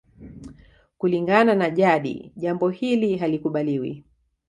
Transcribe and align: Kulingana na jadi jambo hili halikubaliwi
Kulingana 0.97 1.55
na 1.55 1.69
jadi 1.69 2.31
jambo 2.35 2.69
hili 2.69 3.17
halikubaliwi 3.17 4.03